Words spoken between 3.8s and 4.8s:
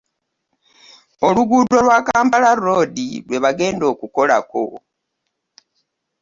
okukolako